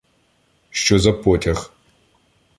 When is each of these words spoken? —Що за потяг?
—Що 0.69 0.99
за 0.99 1.13
потяг? 1.13 1.73